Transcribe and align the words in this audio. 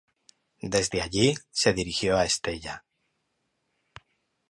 Desde 0.63 0.99
allí 1.03 1.35
se 1.51 1.73
dirigió 1.73 2.17
a 2.17 2.25
Estella. 2.25 2.83